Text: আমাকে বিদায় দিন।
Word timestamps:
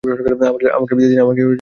আমাকে 0.03 0.93
বিদায় 0.95 1.09
দিন। 1.11 1.19